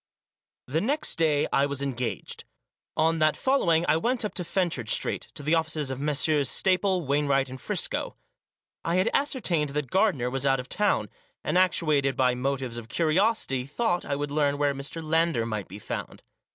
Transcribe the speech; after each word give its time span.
The 0.65 0.81
next 0.81 1.17
day 1.17 1.47
I 1.53 1.67
was 1.67 1.83
engaged. 1.83 2.45
On 2.97 3.19
that 3.19 3.37
following 3.37 3.85
I 3.87 3.97
went 3.97 4.25
up 4.25 4.33
to 4.33 4.43
Fenchurch 4.43 4.89
Street, 4.89 5.27
to 5.35 5.43
the 5.43 5.53
offices 5.53 5.91
of 5.91 5.99
Messrs. 5.99 6.49
Staple, 6.49 7.05
Wainwright 7.05 7.49
and 7.49 7.61
Friscoe. 7.61 8.15
I 8.83 8.95
had 8.95 9.11
ascertained 9.13 9.69
that 9.75 9.91
Gardiner 9.91 10.31
was 10.31 10.43
out 10.43 10.59
of 10.59 10.67
town, 10.69 11.07
and 11.43 11.55
actuated 11.55 12.17
by 12.17 12.33
motives 12.33 12.79
of 12.79 12.89
curiosity 12.89 13.63
thought 13.67 14.03
I 14.03 14.15
would 14.15 14.31
learn 14.31 14.57
where 14.57 14.73
Mr. 14.73 15.03
Lander 15.03 15.45
might 15.45 15.67
be 15.67 15.77
found. 15.77 16.23